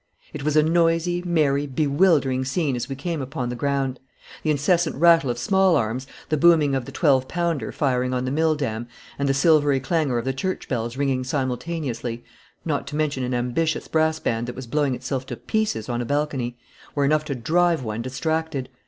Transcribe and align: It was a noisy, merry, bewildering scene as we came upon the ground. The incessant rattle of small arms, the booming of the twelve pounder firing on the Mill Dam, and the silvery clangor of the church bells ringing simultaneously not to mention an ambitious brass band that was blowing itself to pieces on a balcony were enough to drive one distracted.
It 0.33 0.41
was 0.41 0.57
a 0.57 0.63
noisy, 0.63 1.21
merry, 1.23 1.67
bewildering 1.67 2.43
scene 2.43 2.75
as 2.75 2.89
we 2.89 2.95
came 2.95 3.21
upon 3.21 3.49
the 3.49 3.55
ground. 3.55 3.99
The 4.41 4.49
incessant 4.49 4.95
rattle 4.95 5.29
of 5.29 5.37
small 5.37 5.75
arms, 5.75 6.07
the 6.29 6.37
booming 6.37 6.73
of 6.73 6.85
the 6.85 6.91
twelve 6.91 7.27
pounder 7.27 7.71
firing 7.71 8.11
on 8.11 8.25
the 8.25 8.31
Mill 8.31 8.55
Dam, 8.55 8.87
and 9.19 9.29
the 9.29 9.35
silvery 9.35 9.79
clangor 9.79 10.17
of 10.17 10.25
the 10.25 10.33
church 10.33 10.67
bells 10.67 10.97
ringing 10.97 11.23
simultaneously 11.23 12.23
not 12.65 12.87
to 12.87 12.95
mention 12.95 13.23
an 13.23 13.35
ambitious 13.35 13.87
brass 13.87 14.17
band 14.17 14.47
that 14.47 14.55
was 14.55 14.65
blowing 14.65 14.95
itself 14.95 15.27
to 15.27 15.37
pieces 15.37 15.87
on 15.87 16.01
a 16.01 16.05
balcony 16.05 16.57
were 16.95 17.05
enough 17.05 17.25
to 17.25 17.35
drive 17.35 17.83
one 17.83 18.01
distracted. 18.01 18.69